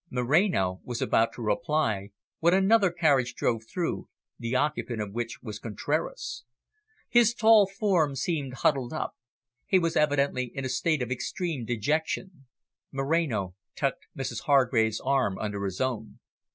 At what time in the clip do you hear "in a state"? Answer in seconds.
10.55-11.03